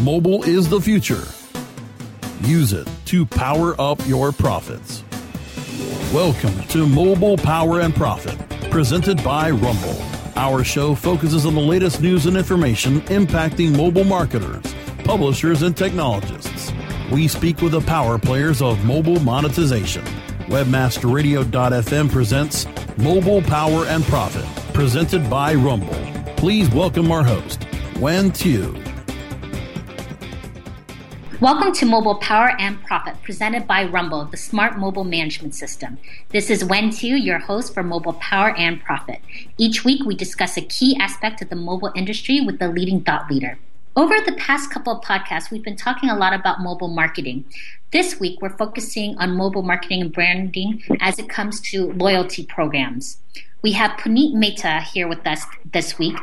[0.00, 1.22] Mobile is the future.
[2.42, 5.04] Use it to power up your profits.
[6.12, 8.36] Welcome to Mobile Power and Profit,
[8.70, 9.96] presented by Rumble.
[10.34, 14.74] Our show focuses on the latest news and information impacting mobile marketers,
[15.04, 16.72] publishers, and technologists.
[17.12, 20.04] We speak with the power players of mobile monetization.
[20.48, 22.66] Webmasterradio.fm presents
[22.98, 25.96] Mobile Power and Profit, presented by Rumble.
[26.36, 27.64] Please welcome our host,
[28.00, 28.83] Wen Tu.
[31.44, 35.98] Welcome to Mobile Power and Profit, presented by Rumble, the smart mobile management system.
[36.30, 39.20] This is Wen Tu, your host for Mobile Power and Profit.
[39.58, 43.30] Each week, we discuss a key aspect of the mobile industry with the leading thought
[43.30, 43.58] leader.
[43.94, 47.44] Over the past couple of podcasts, we've been talking a lot about mobile marketing.
[47.90, 53.18] This week, we're focusing on mobile marketing and branding as it comes to loyalty programs.
[53.60, 56.16] We have Puneet Mehta here with us this week.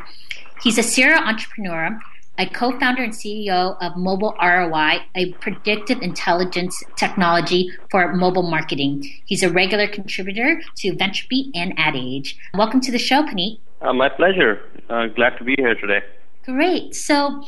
[0.64, 2.00] He's a serial entrepreneur
[2.38, 9.04] a co founder and CEO of Mobile ROI, a predictive intelligence technology for mobile marketing.
[9.26, 12.34] He's a regular contributor to VentureBeat and AdAge.
[12.54, 13.58] Welcome to the show, Puneet.
[13.80, 14.62] Uh, my pleasure.
[14.88, 16.00] Uh, glad to be here today.
[16.44, 16.94] Great.
[16.94, 17.44] So,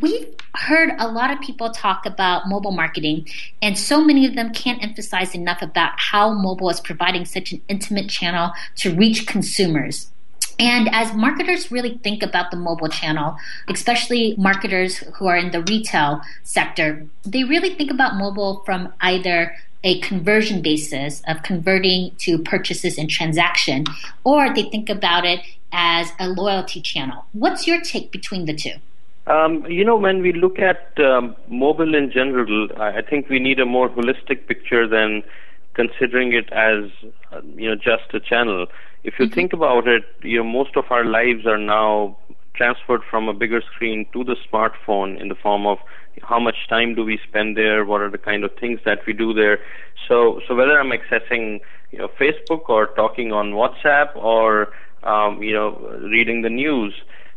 [0.00, 3.28] we've heard a lot of people talk about mobile marketing,
[3.60, 7.60] and so many of them can't emphasize enough about how mobile is providing such an
[7.68, 10.11] intimate channel to reach consumers.
[10.58, 13.36] And as marketers really think about the mobile channel,
[13.68, 19.54] especially marketers who are in the retail sector, they really think about mobile from either
[19.84, 23.84] a conversion basis of converting to purchases and transaction,
[24.24, 25.40] or they think about it
[25.72, 27.24] as a loyalty channel.
[27.32, 28.74] What's your take between the two?
[29.26, 33.60] Um, you know, when we look at um, mobile in general, I think we need
[33.60, 35.22] a more holistic picture than
[35.74, 36.90] considering it as,
[37.56, 38.66] you know, just a channel.
[39.04, 39.34] If you mm-hmm.
[39.34, 42.16] think about it, you know, most of our lives are now
[42.54, 45.78] transferred from a bigger screen to the smartphone in the form of
[46.22, 49.12] how much time do we spend there, what are the kind of things that we
[49.12, 49.58] do there.
[50.06, 54.68] So, so whether I'm accessing, you know, Facebook or talking on WhatsApp or,
[55.02, 56.94] um, you know, reading the news,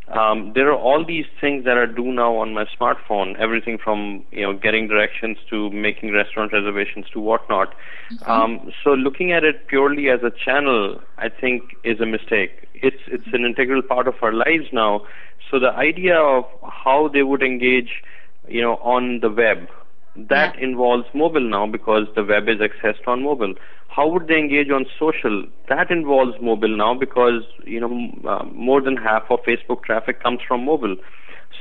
[0.10, 3.36] um, there are all these things that I do now on my smartphone.
[3.40, 7.74] Everything from you know getting directions to making restaurant reservations to whatnot.
[8.12, 8.32] Mm-hmm.
[8.32, 12.68] Um, so looking at it purely as a channel, I think, is a mistake.
[12.76, 15.02] It's it's an integral part of our lives now.
[15.50, 18.04] So the idea of how they would engage,
[18.48, 19.68] you know, on the web,
[20.16, 20.64] that yeah.
[20.64, 23.56] involves mobile now because the web is accessed on mobile.
[23.96, 25.46] How would they engage on social?
[25.70, 30.42] That involves mobile now because you know uh, more than half of Facebook traffic comes
[30.46, 30.98] from mobile.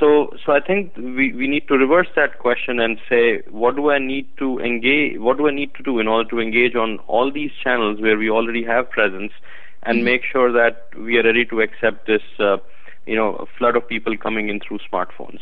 [0.00, 3.90] So, so I think we, we need to reverse that question and say, what do
[3.90, 5.20] I need to engage?
[5.20, 8.18] What do I need to do in order to engage on all these channels where
[8.18, 9.32] we already have presence,
[9.84, 10.04] and mm-hmm.
[10.04, 12.56] make sure that we are ready to accept this, uh,
[13.06, 15.38] you know, flood of people coming in through smartphones.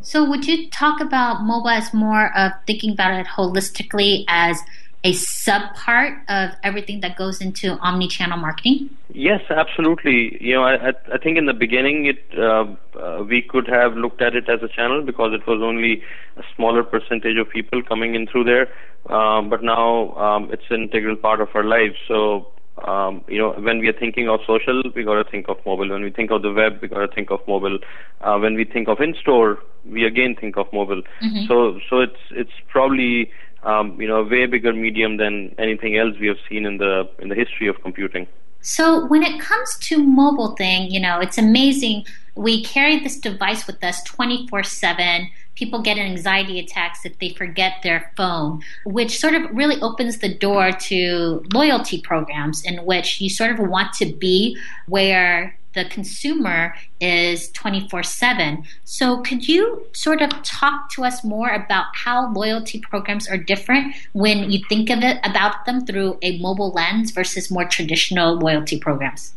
[0.00, 4.62] So, would you talk about mobile as more of thinking about it holistically as
[5.04, 8.90] a sub part of everything that goes into omni-channel marketing?
[9.12, 10.36] Yes, absolutely.
[10.40, 12.64] You know, I, I think in the beginning, it uh,
[12.98, 16.02] uh, we could have looked at it as a channel because it was only
[16.36, 18.68] a smaller percentage of people coming in through there.
[19.12, 21.94] Um, but now um, it's an integral part of our lives.
[22.06, 22.48] So
[22.86, 25.88] um, you know, when we are thinking of social, we got to think of mobile.
[25.88, 27.78] When we think of the web, we got to think of mobile.
[28.20, 31.02] Uh, when we think of in-store, we again think of mobile.
[31.22, 31.46] Mm-hmm.
[31.48, 33.30] So, so it's it's probably
[33.62, 37.08] um, you know a way bigger medium than anything else we have seen in the
[37.18, 38.26] in the history of computing.
[38.60, 42.06] So when it comes to mobile thing, you know, it's amazing.
[42.34, 47.74] We carry this device with us 24 7 people get anxiety attacks if they forget
[47.82, 53.28] their phone, which sort of really opens the door to loyalty programs in which you
[53.28, 58.64] sort of want to be where the consumer is 24 7.
[58.84, 63.94] So, could you sort of talk to us more about how loyalty programs are different
[64.12, 68.78] when you think of it about them through a mobile lens versus more traditional loyalty
[68.78, 69.34] programs?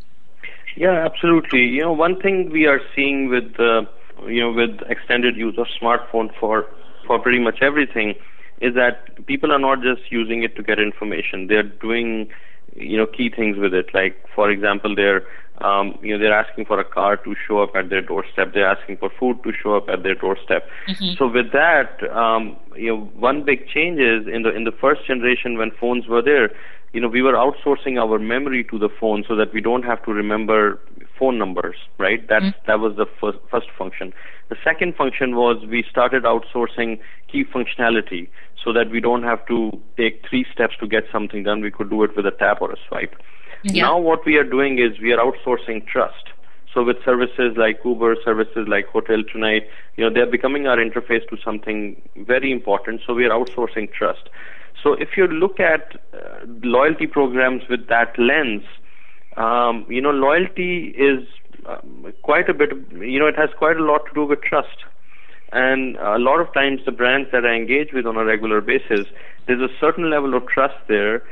[0.75, 1.66] Yeah, absolutely.
[1.66, 3.84] You know, one thing we are seeing with uh,
[4.28, 6.66] you know, with extended use of smartphone for
[7.07, 8.16] for pretty much everything,
[8.62, 11.48] is that people are not just using it to get information.
[11.48, 12.30] They're doing,
[12.75, 13.94] you know, key things with it.
[13.94, 15.24] Like, for example, they're
[15.63, 18.54] um, you know, they're asking for a car to show up at their doorstep.
[18.54, 20.68] They're asking for food to show up at their doorstep.
[20.88, 21.13] Mm-hmm.
[21.18, 25.06] So with that, um, you know, one big change is in the in the first
[25.06, 26.50] generation when phones were there,
[26.94, 30.04] you know, we were outsourcing our memory to the phone so that we don't have
[30.06, 30.80] to remember
[31.18, 32.28] phone numbers, right?
[32.28, 32.66] That mm-hmm.
[32.68, 34.14] that was the first first function.
[34.50, 37.00] The second function was we started outsourcing
[37.31, 38.28] key functionality
[38.64, 41.62] so that we don't have to take three steps to get something done.
[41.62, 43.16] We could do it with a tap or a swipe.
[43.63, 43.84] Yeah.
[43.84, 46.30] Now what we are doing is we are outsourcing trust.
[46.74, 49.68] So with services like Uber, services like Hotel Tonight,
[49.98, 53.02] you know, they're becoming our interface to something very important.
[53.06, 54.30] So we are outsourcing trust.
[54.81, 58.63] So if you look at uh, loyalty programs with that lens,
[59.38, 61.28] um, you know, loyalty is
[61.66, 62.72] um, quite a bit.
[62.92, 64.86] You know, it has quite a lot to do with trust.
[65.52, 69.06] And a lot of times, the brands that I engage with on a regular basis,
[69.46, 71.24] there's a certain level of trust there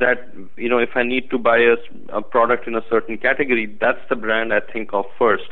[0.00, 1.76] that you know if I need to buy a,
[2.16, 5.48] a product in a certain category, that's the brand I think of first.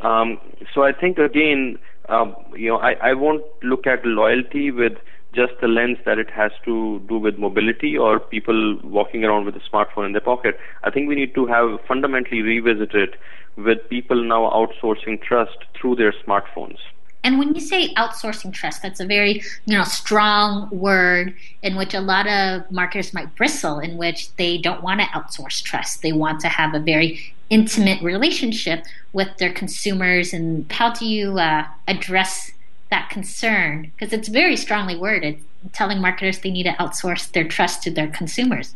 [0.00, 0.38] Um,
[0.74, 1.78] so I think again,
[2.08, 4.94] um, you know, I, I won't look at loyalty with
[5.34, 9.54] just the lens that it has to do with mobility or people walking around with
[9.54, 10.58] a smartphone in their pocket.
[10.82, 13.14] I think we need to have fundamentally revisit it
[13.56, 16.78] with people now outsourcing trust through their smartphones.
[17.22, 21.94] And when you say outsourcing trust, that's a very you know strong word in which
[21.94, 26.02] a lot of marketers might bristle, in which they don't want to outsource trust.
[26.02, 30.32] They want to have a very intimate relationship with their consumers.
[30.32, 32.52] And how do you uh, address
[32.90, 33.92] that concern?
[33.96, 35.38] Because it's very strongly worded,
[35.72, 38.74] telling marketers they need to outsource their trust to their consumers.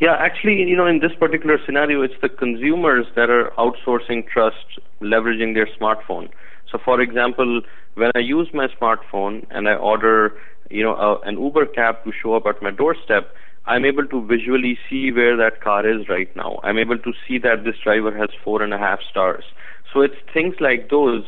[0.00, 4.80] Yeah, actually, you know, in this particular scenario, it's the consumers that are outsourcing trust,
[5.00, 6.30] leveraging their smartphone.
[6.74, 7.60] So, for example,
[7.94, 10.32] when I use my smartphone and I order,
[10.70, 13.32] you know, a, an Uber cab to show up at my doorstep,
[13.64, 16.58] I'm able to visually see where that car is right now.
[16.64, 19.44] I'm able to see that this driver has four and a half stars.
[19.92, 21.22] So it's things like those,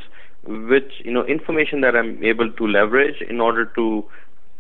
[0.44, 4.04] which you know, information that I'm able to leverage in order to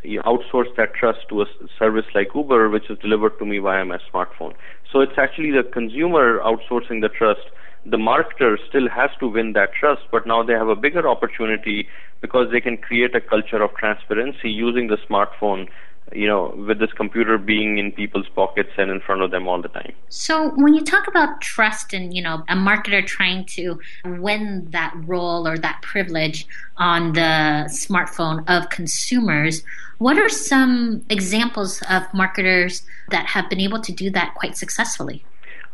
[0.04, 1.46] you outsource that trust to a
[1.76, 4.54] service like Uber, which is delivered to me via my smartphone.
[4.92, 7.40] So it's actually the consumer outsourcing the trust
[7.88, 11.88] the marketer still has to win that trust, but now they have a bigger opportunity
[12.20, 15.68] because they can create a culture of transparency using the smartphone
[16.12, 19.60] you know, with this computer being in people's pockets and in front of them all
[19.60, 19.92] the time.
[20.08, 24.94] So, when you talk about trust and, you know, a marketer trying to win that
[25.04, 26.46] role or that privilege
[26.76, 29.64] on the smartphone of consumers,
[29.98, 35.24] what are some examples of marketers that have been able to do that quite successfully?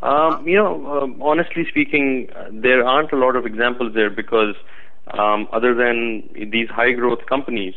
[0.03, 4.57] Um, you know, uh, honestly speaking, there aren't a lot of examples there because
[5.17, 7.75] um, other than these high growth companies,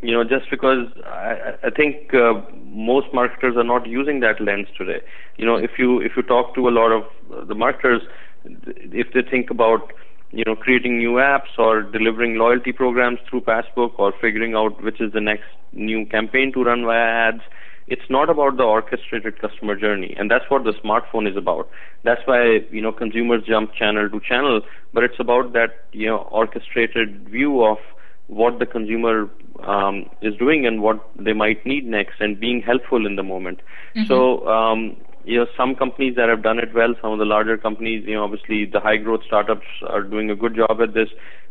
[0.00, 2.34] you know, just because I, I think uh,
[2.64, 5.00] most marketers are not using that lens today.
[5.36, 8.02] You know, if you if you talk to a lot of the marketers,
[8.44, 9.92] if they think about
[10.30, 15.00] you know creating new apps or delivering loyalty programs through Passbook or figuring out which
[15.00, 17.42] is the next new campaign to run via ads,
[17.90, 21.68] it's not about the orchestrated customer journey and that's what the smartphone is about
[22.04, 24.60] that's why you know consumers jump channel to channel
[24.92, 27.78] but it's about that you know orchestrated view of
[28.26, 29.28] what the consumer
[29.64, 33.60] um, is doing and what they might need next and being helpful in the moment
[33.96, 34.06] mm-hmm.
[34.06, 37.56] so um, you know some companies that have done it well some of the larger
[37.56, 41.08] companies you know obviously the high growth startups are doing a good job at this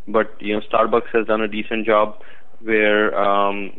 [0.07, 2.21] but you know starbucks has done a decent job
[2.61, 3.71] where um,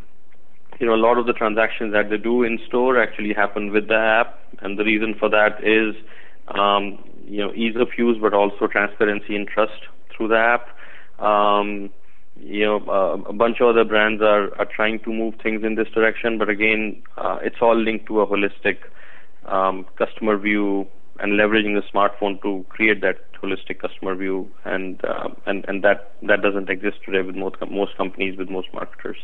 [0.78, 3.88] you know, a lot of the transactions that they do in store actually happen with
[3.88, 5.94] the app, and the reason for that is,
[6.48, 9.80] um, you know, ease of use, but also transparency and trust
[10.16, 10.69] through the app.
[11.25, 11.90] Um,
[12.40, 15.75] you know, uh, a bunch of other brands are, are trying to move things in
[15.75, 18.78] this direction, but again, uh, it's all linked to a holistic
[19.46, 20.86] um, customer view
[21.19, 26.12] and leveraging the smartphone to create that holistic customer view, and uh, and and that
[26.22, 29.16] that doesn't exist today with most most companies with most marketers.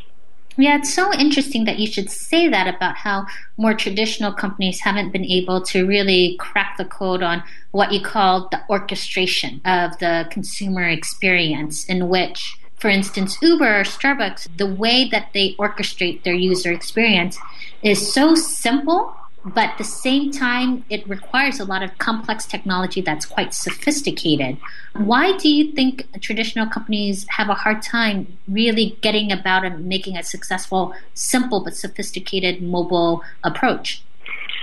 [0.56, 5.10] Yeah, it's so interesting that you should say that about how more traditional companies haven't
[5.10, 7.42] been able to really crack the code on
[7.72, 13.82] what you call the orchestration of the consumer experience, in which, for instance, Uber or
[13.82, 17.36] Starbucks, the way that they orchestrate their user experience
[17.82, 23.02] is so simple but at the same time, it requires a lot of complex technology
[23.02, 24.56] that's quite sophisticated.
[24.94, 30.16] Why do you think traditional companies have a hard time really getting about and making
[30.16, 34.02] a successful, simple but sophisticated mobile approach?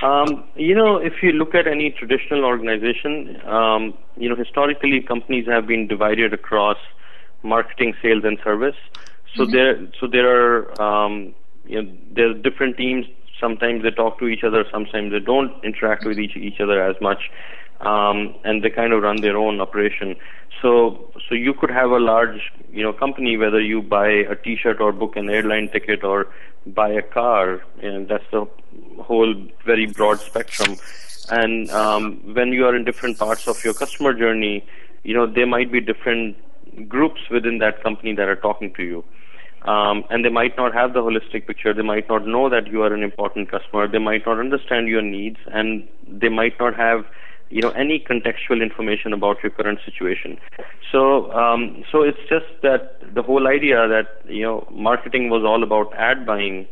[0.02, 5.46] Um, you know, if you look at any traditional organization, um, you know, historically companies
[5.46, 6.78] have been divided across
[7.44, 8.76] marketing, sales, and service.
[9.36, 9.52] So mm-hmm.
[9.52, 11.36] there, so there are, um,
[11.68, 13.06] you know, there are different teams
[13.42, 16.96] sometimes they talk to each other, sometimes they don't interact with each each other as
[17.02, 17.30] much,
[17.82, 20.16] um, and they kind of run their own operation.
[20.62, 24.80] So, so you could have a large, you know, company whether you buy a T-shirt
[24.80, 26.28] or book an airline ticket or
[26.68, 28.46] buy a car, and that's the
[29.00, 29.34] whole
[29.66, 30.78] very broad spectrum.
[31.30, 34.68] And um, when you are in different parts of your customer journey,
[35.04, 36.38] you know, there might be different
[36.88, 39.04] groups within that company that are talking to you
[39.64, 41.74] um, and they might not have the holistic picture.
[41.74, 43.88] They might not know that you are an important customer.
[43.88, 47.06] They might not understand your needs, and they might not have,
[47.50, 50.38] you know any contextual information about your current situation.
[50.92, 55.62] So um, so it's just that the whole idea that you know marketing was all
[55.62, 56.68] about ad buying,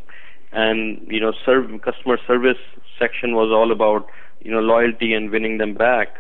[0.51, 2.63] and you know serve customer service
[2.98, 4.08] section was all about
[4.41, 6.15] you know loyalty and winning them back.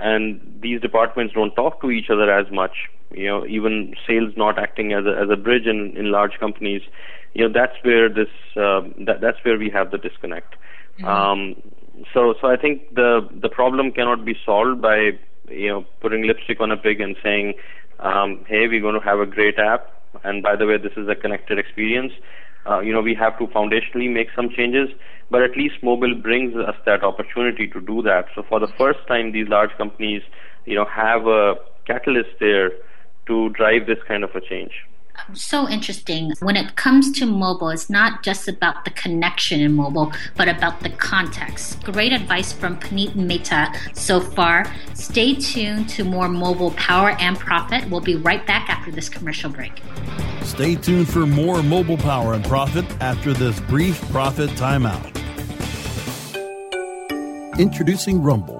[0.00, 2.88] And these departments don't talk to each other as much.
[3.10, 6.82] You know, even sales not acting as a as a bridge in in large companies.
[7.34, 10.54] You know, that's where this uh, that that's where we have the disconnect.
[10.98, 11.04] Mm-hmm.
[11.06, 11.62] Um,
[12.14, 15.12] so so I think the the problem cannot be solved by
[15.48, 17.54] you know putting lipstick on a pig and saying,
[17.98, 19.90] um, hey, we're going to have a great app,
[20.24, 22.12] and by the way, this is a connected experience.
[22.68, 24.88] Uh, you know, we have to foundationally make some changes,
[25.30, 28.26] but at least mobile brings us that opportunity to do that.
[28.34, 30.22] So for the first time, these large companies,
[30.66, 31.54] you know, have a
[31.86, 32.72] catalyst there
[33.26, 34.72] to drive this kind of a change
[35.34, 36.32] so interesting.
[36.40, 40.80] When it comes to mobile, it's not just about the connection in mobile, but about
[40.80, 41.82] the context.
[41.84, 44.64] Great advice from Puneet Mehta so far.
[44.94, 47.88] Stay tuned to more mobile power and profit.
[47.90, 49.82] We'll be right back after this commercial break.
[50.42, 55.16] Stay tuned for more mobile power and profit after this brief profit timeout.
[57.58, 58.59] Introducing Rumble,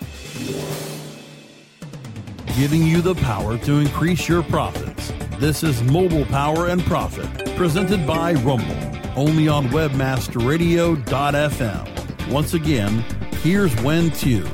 [2.55, 5.13] giving you the power to increase your profits.
[5.39, 8.75] This is Mobile Power and Profit, presented by Rumble,
[9.15, 12.31] only on webmasterradio.fm.
[12.31, 12.99] Once again,
[13.41, 14.45] here's Wen Tu.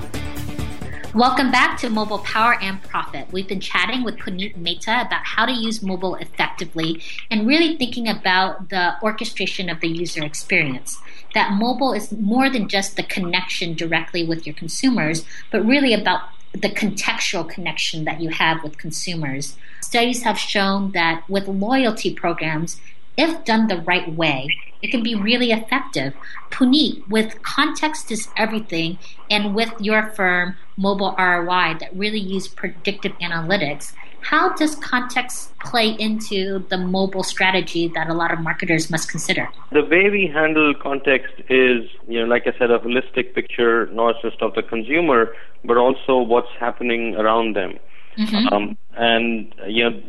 [1.15, 3.27] Welcome back to Mobile Power and Profit.
[3.31, 7.01] We've been chatting with Puneet Mehta about how to use mobile effectively
[7.31, 10.99] and really thinking about the orchestration of the user experience.
[11.33, 16.21] That mobile is more than just the connection directly with your consumers, but really about
[16.53, 19.57] the contextual connection that you have with consumers.
[19.81, 22.79] Studies have shown that with loyalty programs,
[23.17, 24.47] if done the right way,
[24.81, 26.13] it can be really effective.
[26.51, 28.99] Puneet, with context is everything,
[29.29, 35.91] and with your firm, Mobile ROI, that really use predictive analytics, how does context play
[35.91, 39.49] into the mobile strategy that a lot of marketers must consider?
[39.71, 44.15] The way we handle context is, you know, like I said, a holistic picture, not
[44.21, 45.33] just of the consumer,
[45.63, 47.79] but also what's happening around them.
[48.17, 48.53] Mm-hmm.
[48.53, 50.01] Um, and you know,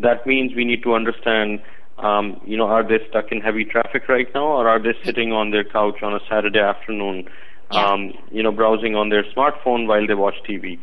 [0.00, 1.60] that means we need to understand,
[1.98, 5.32] um, you know, are they stuck in heavy traffic right now, or are they sitting
[5.32, 7.28] on their couch on a Saturday afternoon,
[7.72, 7.84] yeah.
[7.84, 10.78] um, you know, browsing on their smartphone while they watch TV?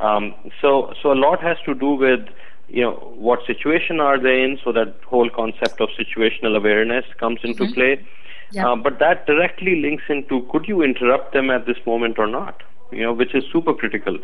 [0.00, 2.20] Um, so, so a lot has to do with
[2.68, 7.40] you know what situation are they in, so that whole concept of situational awareness comes
[7.42, 7.74] into mm-hmm.
[7.74, 8.06] play.
[8.52, 8.64] Yep.
[8.64, 12.62] Uh, but that directly links into could you interrupt them at this moment or not?
[12.90, 14.14] You know, which is super critical.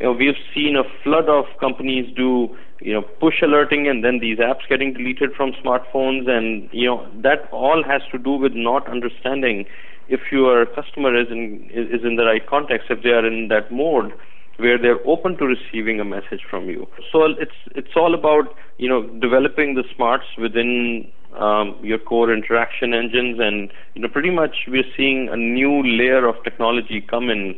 [0.00, 4.18] You know, we've seen a flood of companies do you know push alerting and then
[4.18, 8.52] these apps getting deleted from smartphones, and you know that all has to do with
[8.52, 9.64] not understanding
[10.08, 13.72] if your customer is in is in the right context, if they are in that
[13.72, 14.12] mode
[14.58, 16.86] where they're open to receiving a message from you.
[17.10, 22.94] So it's it's all about you know developing the smarts within um, your core interaction
[22.94, 27.54] engines, and you know pretty much we're seeing a new layer of technology come in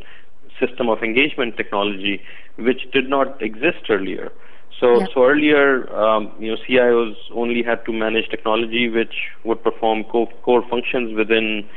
[0.59, 2.21] system of engagement technology,
[2.57, 4.31] which did not exist earlier.
[4.79, 5.09] So, yep.
[5.13, 9.13] so earlier, um, you know, CIOs only had to manage technology which
[9.45, 11.67] would perform co- core functions within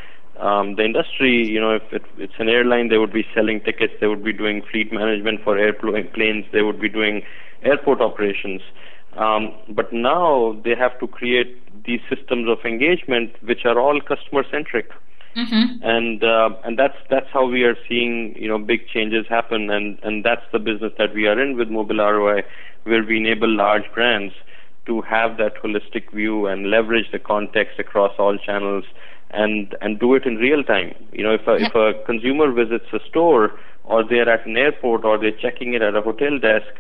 [0.41, 3.95] um, the industry, you know, if it, it's an airline, they would be selling tickets,
[4.01, 7.23] they would be doing fleet management for airplanes, they would be doing
[7.63, 8.61] airport operations.
[9.17, 14.45] Um, but now they have to create these systems of engagement which are all customer
[14.51, 14.91] centric.
[15.37, 15.83] Mm-hmm.
[15.83, 19.99] And uh, and that's that's how we are seeing you know big changes happen, and
[20.03, 22.43] and that's the business that we are in with Mobile ROI,
[22.85, 24.35] where we enable large brands
[24.87, 28.85] to have that holistic view and leverage the context across all channels
[29.31, 30.95] and and do it in real time.
[31.13, 33.53] You know, if a, if a consumer visits a store
[33.85, 36.73] or they're at an airport or they're checking it at a hotel desk,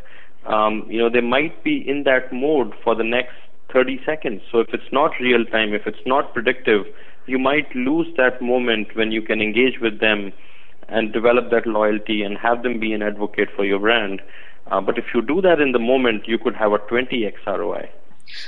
[0.46, 3.34] um, you know, they might be in that mode for the next
[3.72, 4.42] 30 seconds.
[4.50, 6.86] So if it's not real time, if it's not predictive,
[7.26, 10.32] you might lose that moment when you can engage with them
[10.88, 14.22] and develop that loyalty and have them be an advocate for your brand.
[14.70, 17.90] Uh, but if you do that in the moment, you could have a 20x ROI.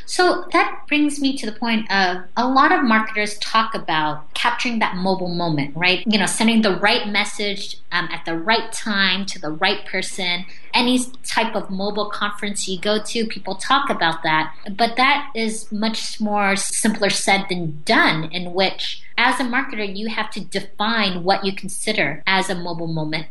[0.06, 4.78] So that brings me to the point of a lot of marketers talk about capturing
[4.78, 6.02] that mobile moment, right?
[6.06, 10.46] You know, sending the right message um, at the right time to the right person.
[10.72, 14.54] Any type of mobile conference you go to, people talk about that.
[14.76, 20.08] But that is much more simpler said than done, in which, as a marketer, you
[20.08, 23.26] have to define what you consider as a mobile moment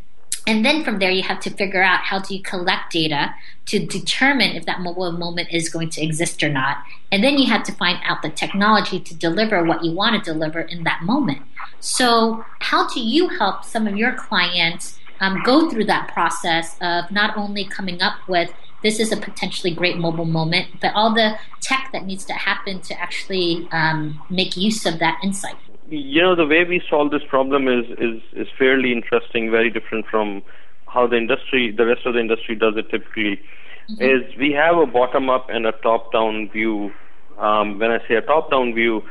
[0.48, 3.34] and then from there, you have to figure out how do you collect data
[3.68, 6.78] to determine if that mobile moment is going to exist or not.
[7.12, 10.34] And then you have to find out the technology to deliver what you want to
[10.34, 11.42] deliver in that moment.
[11.80, 17.12] So, how do you help some of your clients um, go through that process of
[17.12, 21.38] not only coming up with this is a potentially great mobile moment, but all the
[21.62, 25.58] tech that needs to happen to actually um, make use of that insight?
[25.90, 30.06] You know the way we solve this problem is is is fairly interesting, very different
[30.06, 30.44] from
[30.88, 33.40] how the industry, the rest of the industry does it typically.
[33.90, 34.04] Mm-hmm.
[34.04, 36.92] Is we have a bottom up and a top down view.
[37.38, 39.02] Um, when I say a top down view,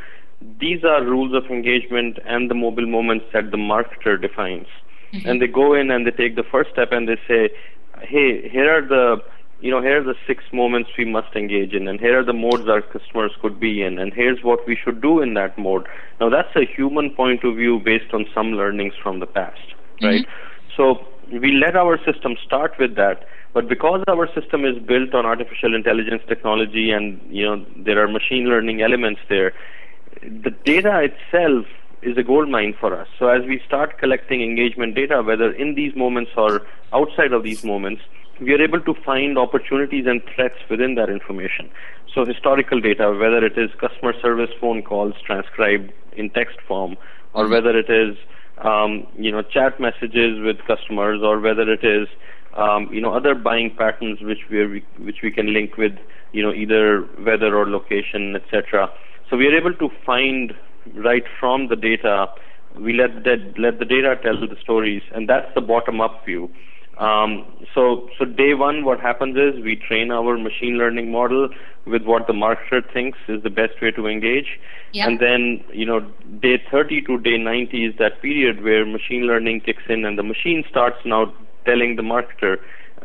[0.61, 4.67] these are rules of engagement and the mobile moments that the marketer defines.
[5.13, 5.29] Mm-hmm.
[5.29, 7.51] And they go in and they take the first step and they say,
[8.03, 9.23] hey, here are the
[9.61, 12.33] you know, here are the six moments we must engage in, and here are the
[12.33, 15.87] modes our customers could be in, and here's what we should do in that mode.
[16.21, 19.59] Now, that's a human point of view based on some learnings from the past,
[20.01, 20.07] mm-hmm.
[20.07, 20.27] right?
[20.77, 25.27] So, we let our system start with that, but because our system is built on
[25.27, 29.53] artificial intelligence technology and, you know, there are machine learning elements there,
[30.23, 31.67] the data itself
[32.01, 33.09] is a gold mine for us.
[33.19, 37.65] So, as we start collecting engagement data, whether in these moments or outside of these
[37.65, 38.03] moments,
[38.41, 41.71] we are able to find opportunities and threats within that information.
[42.15, 46.97] So historical data, whether it is customer service phone calls transcribed in text form,
[47.35, 47.53] or mm-hmm.
[47.53, 48.17] whether it is
[48.59, 52.09] um, you know chat messages with customers, or whether it is
[52.57, 55.93] um, you know other buying patterns which we which we can link with
[56.33, 58.91] you know either weather or location, etc.
[59.31, 60.55] So we are able to find
[60.95, 62.27] right from the data.
[62.79, 66.51] We let that let the data tell the stories, and that's the bottom up view.
[66.99, 71.49] Um, so, so day one, what happens is we train our machine learning model
[71.87, 74.59] with what the marketer thinks is the best way to engage.
[74.93, 75.09] Yep.
[75.09, 76.01] And then, you know,
[76.41, 80.25] day 30 to day 90 is that period where machine learning kicks in and the
[80.25, 81.33] machine starts now
[81.65, 82.57] telling the marketer,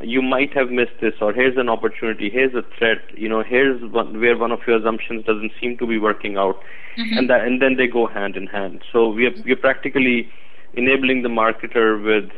[0.02, 3.80] you might have missed this, or here's an opportunity, here's a threat, you know, here's
[3.92, 6.56] one, where one of your assumptions doesn't seem to be working out,
[6.98, 7.18] mm-hmm.
[7.18, 8.82] and that, and then they go hand in hand.
[8.92, 10.30] So we are, we are practically
[10.74, 12.32] enabling the marketer with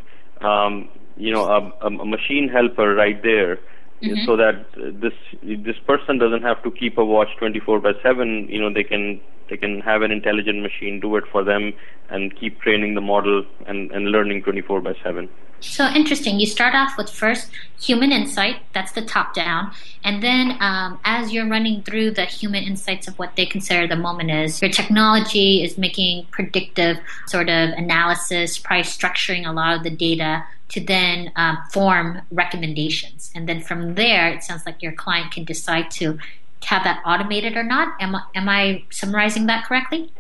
[0.46, 3.58] um, you know a, a machine helper right there
[4.02, 4.26] mm-hmm.
[4.26, 8.60] so that this this person doesn't have to keep a watch 24 by 7 you
[8.60, 11.74] know they can they can have an intelligent machine do it for them
[12.10, 15.30] and keep training the model and, and learning 24 by 7
[15.62, 16.40] so interesting.
[16.40, 17.50] You start off with first
[17.82, 19.72] human insight, that's the top down.
[20.04, 23.96] And then um, as you're running through the human insights of what they consider the
[23.96, 26.98] moment is, your technology is making predictive
[27.28, 33.32] sort of analysis, probably structuring a lot of the data to then um, form recommendations.
[33.36, 36.18] And then from there, it sounds like your client can decide to
[36.66, 37.96] have that automated or not.
[38.02, 40.12] Am, am I summarizing that correctly?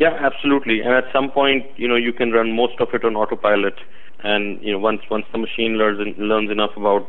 [0.00, 0.80] Yeah, absolutely.
[0.80, 3.74] And at some point, you know, you can run most of it on autopilot.
[4.24, 7.06] And you know, once once the machine learns learns enough about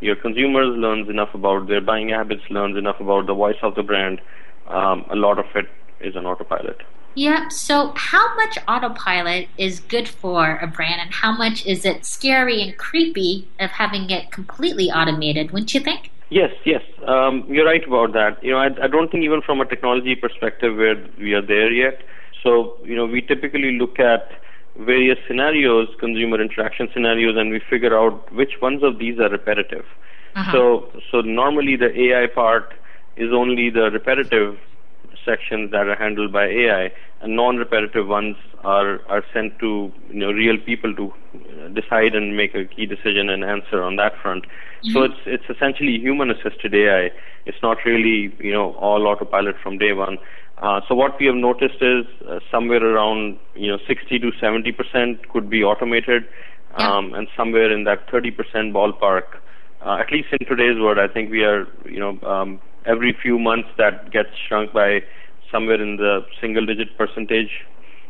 [0.00, 3.82] your consumers, learns enough about their buying habits, learns enough about the voice of the
[3.82, 4.20] brand,
[4.68, 5.66] um, a lot of it
[6.00, 6.80] is on autopilot.
[7.14, 7.48] Yeah.
[7.48, 12.62] So, how much autopilot is good for a brand, and how much is it scary
[12.62, 15.50] and creepy of having it completely automated?
[15.50, 16.10] Wouldn't you think?
[16.30, 18.42] Yes, yes, um, you're right about that.
[18.44, 21.72] You know, I, I don't think even from a technology perspective where we are there
[21.72, 22.02] yet.
[22.42, 24.28] So, you know, we typically look at
[24.78, 29.86] various scenarios, consumer interaction scenarios, and we figure out which ones of these are repetitive.
[30.36, 30.52] Uh-huh.
[30.52, 32.74] So, so normally the AI part
[33.16, 34.58] is only the repetitive
[35.24, 40.30] sections that are handled by AI, and non-repetitive ones are are sent to you know
[40.30, 41.12] real people to
[41.74, 44.44] decide and make a key decision and answer on that front.
[44.44, 44.92] Mm-hmm.
[44.92, 47.10] So it's it's essentially human-assisted AI.
[47.46, 50.18] It's not really you know all autopilot from day one.
[50.60, 54.72] Uh, so what we have noticed is uh, somewhere around you know 60 to 70
[54.72, 56.24] percent could be automated,
[56.76, 57.18] um, yeah.
[57.18, 59.38] and somewhere in that 30 percent ballpark.
[59.80, 63.38] Uh, at least in today's world, I think we are you know um, every few
[63.38, 65.02] months that gets shrunk by
[65.52, 67.50] somewhere in the single digit percentage.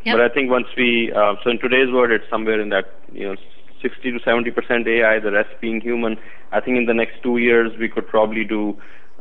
[0.04, 0.16] Yep.
[0.16, 3.28] But I think once we, uh, so in today's world, it's somewhere in that, you
[3.28, 3.36] know,
[3.82, 6.16] 60 to 70 percent AI, the rest being human.
[6.52, 8.76] I think in the next two years, we could probably do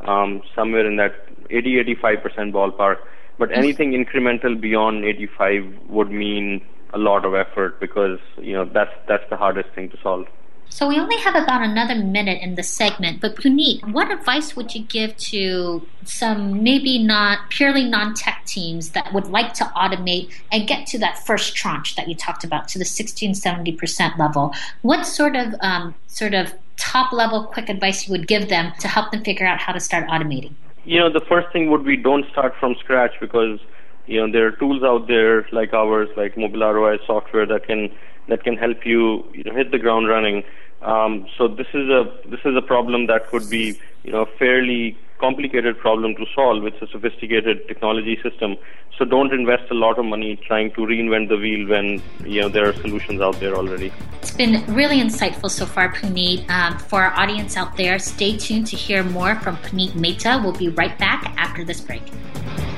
[0.06, 1.14] um, somewhere in that
[1.50, 2.96] 80, 85 percent ballpark.
[3.38, 6.60] But anything incremental beyond 85 would mean
[6.92, 10.26] a lot of effort because, you know, that's, that's the hardest thing to solve.
[10.70, 14.74] So we only have about another minute in this segment, but Puneet, what advice would
[14.74, 20.68] you give to some maybe not purely non-tech teams that would like to automate and
[20.68, 24.54] get to that first tranche that you talked about to the 16, 70% level?
[24.82, 28.88] What sort of um, sort of top level quick advice you would give them to
[28.88, 30.52] help them figure out how to start automating?
[30.84, 33.58] You know, the first thing would be don't start from scratch because
[34.06, 37.90] you know there are tools out there like ours, like Mobile ROI software that can
[38.28, 40.44] that can help you, you know, hit the ground running.
[40.82, 44.96] Um, so this is a this is a problem that could be you know fairly
[45.18, 46.64] complicated problem to solve.
[46.64, 48.56] It's a sophisticated technology system.
[48.96, 52.48] So don't invest a lot of money trying to reinvent the wheel when you know
[52.48, 53.92] there are solutions out there already.
[54.20, 56.48] It's been really insightful so far, Puneet.
[56.48, 60.40] Um, for our audience out there, stay tuned to hear more from Puneet Mehta.
[60.42, 62.02] We'll be right back after this break.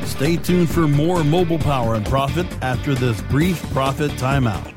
[0.05, 4.77] Stay tuned for more mobile power and profit after this brief profit timeout.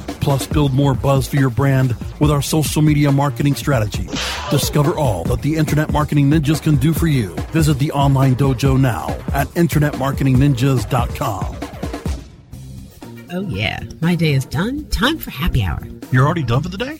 [0.21, 4.07] Plus, build more buzz for your brand with our social media marketing strategy.
[4.49, 7.29] Discover all that the Internet Marketing Ninjas can do for you.
[7.51, 11.57] Visit the online dojo now at InternetMarketingNinjas.com.
[13.33, 13.81] Oh, yeah.
[14.01, 14.85] My day is done.
[14.89, 15.81] Time for happy hour.
[16.11, 16.99] You're already done for the day?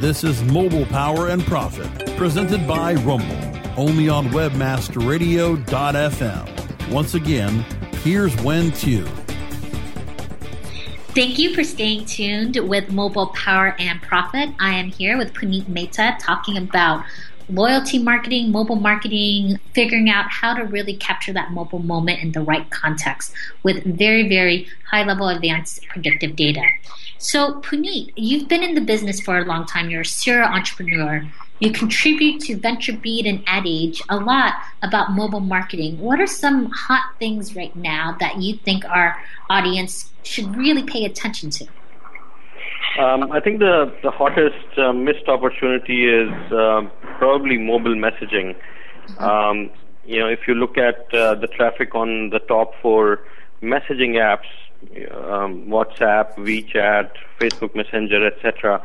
[0.00, 3.36] This is Mobile Power and Profit, presented by Rumble,
[3.76, 6.90] only on WebmasterRadio.fm.
[6.90, 7.66] Once again,
[8.02, 9.04] here's Wen Tu.
[11.14, 14.48] Thank you for staying tuned with Mobile Power and Profit.
[14.58, 17.04] I am here with Puneet Mehta talking about
[17.52, 22.40] loyalty marketing, mobile marketing, figuring out how to really capture that mobile moment in the
[22.40, 23.32] right context
[23.62, 26.62] with very, very high level advanced predictive data.
[27.18, 29.90] So, Puneet, you've been in the business for a long time.
[29.90, 31.28] You're a serial entrepreneur.
[31.58, 36.00] You contribute to VentureBeat and AdAge a lot about mobile marketing.
[36.00, 41.04] What are some hot things right now that you think our audience should really pay
[41.04, 41.66] attention to?
[42.98, 46.82] Um, I think the, the hottest uh, missed opportunity is uh,
[47.18, 48.56] probably mobile messaging.
[49.18, 49.70] Um,
[50.04, 53.20] you know, if you look at uh, the traffic on the top four
[53.62, 54.48] messaging apps,
[55.12, 58.82] um, WhatsApp, WeChat, Facebook Messenger, etc.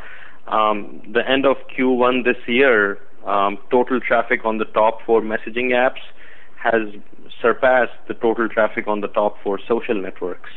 [0.48, 5.72] Um, the end of Q1 this year, um, total traffic on the top four messaging
[5.72, 6.02] apps
[6.58, 6.94] has
[7.42, 10.50] surpassed the total traffic on the top four social networks.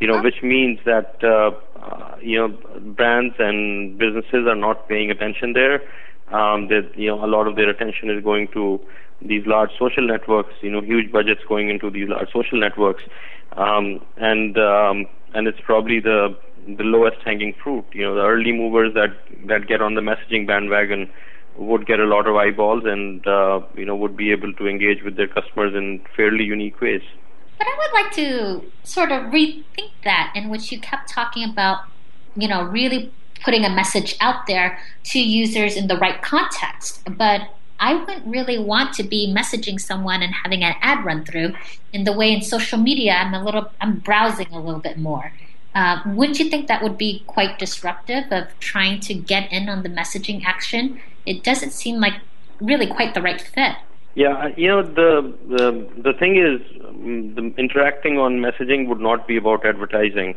[0.00, 1.22] You know, which means that
[1.82, 2.48] uh, you know
[2.94, 5.82] brands and businesses are not paying attention there.
[6.28, 8.80] Um, that you know a lot of their attention is going to
[9.22, 10.54] these large social networks.
[10.60, 13.04] You know, huge budgets going into these large social networks
[13.56, 16.36] um, and um, and it's probably the
[16.66, 17.84] the lowest hanging fruit.
[17.92, 21.10] You know, the early movers that that get on the messaging bandwagon
[21.56, 25.02] would get a lot of eyeballs and uh, you know would be able to engage
[25.02, 27.02] with their customers in fairly unique ways.
[27.58, 31.80] But I would like to sort of rethink that, in which you kept talking about,
[32.36, 33.12] you know, really
[33.44, 37.02] putting a message out there to users in the right context.
[37.08, 41.54] But I wouldn't really want to be messaging someone and having an ad run through
[41.92, 45.32] in the way in social media I'm a little I'm browsing a little bit more.
[45.74, 49.82] Uh, wouldn't you think that would be quite disruptive of trying to get in on
[49.82, 50.98] the messaging action?
[51.26, 52.14] It doesn't seem like
[52.60, 53.76] really quite the right fit.
[54.16, 59.28] Yeah, you know the the the thing is, mm, the interacting on messaging would not
[59.28, 60.34] be about advertising.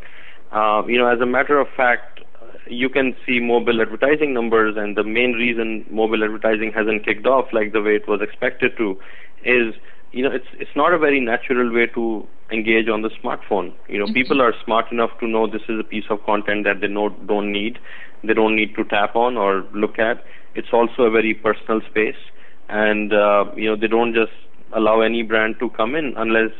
[0.51, 2.19] Uh, you know, as a matter of fact,
[2.67, 7.45] you can see mobile advertising numbers, and the main reason mobile advertising hasn't kicked off
[7.53, 8.99] like the way it was expected to
[9.45, 9.73] is
[10.11, 13.71] you know it's it's not a very natural way to engage on the smartphone.
[13.87, 14.13] You know, mm-hmm.
[14.13, 17.09] people are smart enough to know this is a piece of content that they know
[17.27, 17.79] don't need,
[18.25, 20.25] they don't need to tap on or look at.
[20.55, 22.19] It's also a very personal space,
[22.69, 24.31] and uh, you know they don't just
[24.73, 26.51] allow any brand to come in unless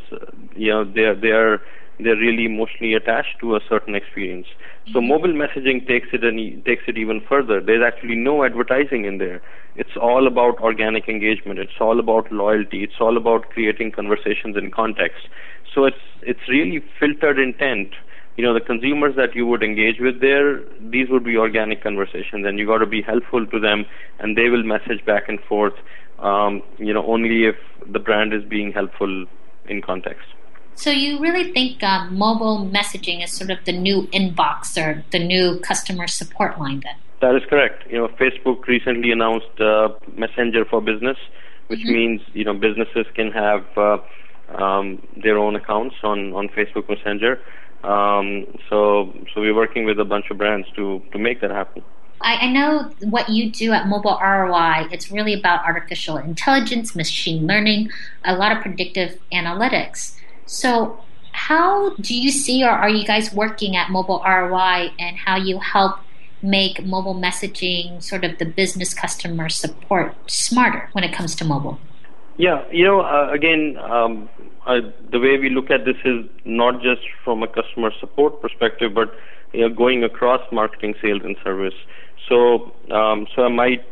[0.55, 1.61] you know they are they are
[1.99, 4.47] they're really emotionally attached to a certain experience.
[4.93, 7.61] So mobile messaging takes it and takes it even further.
[7.61, 9.41] There's actually no advertising in there.
[9.75, 11.59] It's all about organic engagement.
[11.59, 12.83] It's all about loyalty.
[12.83, 15.27] It's all about creating conversations in context.
[15.73, 17.93] So it's it's really filtered intent.
[18.37, 22.45] You know, the consumers that you would engage with there, these would be organic conversations,
[22.47, 23.85] and you got to be helpful to them,
[24.19, 25.73] and they will message back and forth.
[26.21, 27.55] Um, you know, only if
[27.87, 29.25] the brand is being helpful
[29.67, 30.25] in context.
[30.75, 35.19] So you really think um, mobile messaging is sort of the new inbox or the
[35.19, 36.95] new customer support line then?
[37.21, 37.83] That is correct.
[37.91, 41.17] You know, Facebook recently announced uh, Messenger for Business,
[41.67, 41.91] which mm-hmm.
[41.91, 43.97] means you know businesses can have uh,
[44.55, 47.41] um, their own accounts on on Facebook Messenger.
[47.83, 51.83] Um, so so we're working with a bunch of brands to to make that happen.
[52.21, 54.87] I, I know what you do at Mobile ROI.
[54.91, 57.89] It's really about artificial intelligence, machine learning,
[58.25, 60.15] a lot of predictive analytics.
[60.45, 61.01] So,
[61.31, 65.59] how do you see, or are you guys working at Mobile ROI, and how you
[65.59, 65.99] help
[66.41, 71.79] make mobile messaging sort of the business customer support smarter when it comes to mobile?
[72.37, 74.29] Yeah, you know, uh, again, um,
[74.65, 79.13] the way we look at this is not just from a customer support perspective, but
[79.53, 81.73] you know, going across marketing, sales, and service.
[82.29, 83.85] So, um, so I might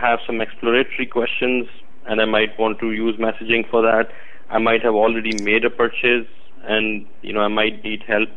[0.00, 1.66] have some exploratory questions,
[2.08, 4.08] and I might want to use messaging for that.
[4.48, 6.26] I might have already made a purchase
[6.66, 8.28] and you know I might need help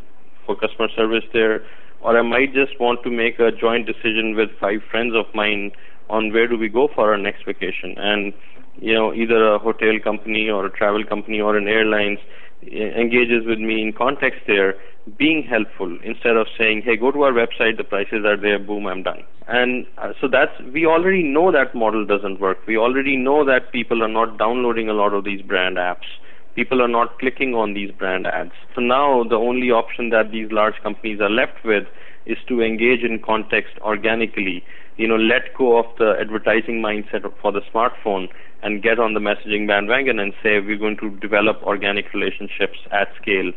[0.46, 1.62] for customer service there
[2.02, 5.72] or I might just want to make a joint decision with five friends of mine
[6.10, 8.34] on where do we go for our next vacation and
[8.78, 12.20] you know either a hotel company or a travel company or an airlines
[12.62, 14.76] engages with me in context there
[15.18, 18.86] being helpful instead of saying hey go to our website the prices are there boom
[18.86, 19.24] i'm done.
[19.50, 22.60] And uh, so that's we already know that model doesn't work.
[22.68, 26.06] We already know that people are not downloading a lot of these brand apps.
[26.54, 28.52] People are not clicking on these brand ads.
[28.76, 31.86] So now the only option that these large companies are left with
[32.28, 34.64] is to engage in context organically.
[35.00, 38.28] You know, let go of the advertising mindset for the smartphone
[38.62, 43.08] and get on the messaging bandwagon and say we're going to develop organic relationships at
[43.16, 43.54] scale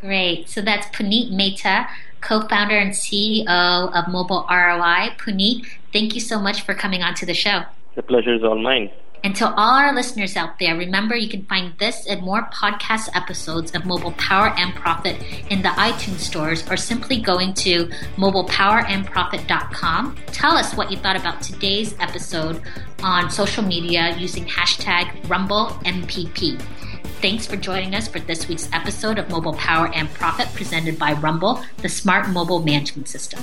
[0.00, 0.48] Great.
[0.48, 1.88] So that's Puneet Mehta,
[2.20, 5.16] co founder and CEO of Mobile ROI.
[5.18, 7.62] Puneet, thank you so much for coming on to the show.
[7.96, 8.90] The pleasure is all mine.
[9.26, 13.08] And to all our listeners out there, remember you can find this and more podcast
[13.12, 20.16] episodes of Mobile Power and Profit in the iTunes stores or simply going to mobilepowerandprofit.com.
[20.26, 22.62] Tell us what you thought about today's episode
[23.02, 26.62] on social media using hashtag RumbleMPP.
[27.20, 31.14] Thanks for joining us for this week's episode of Mobile Power and Profit presented by
[31.14, 33.42] Rumble, the smart mobile management system.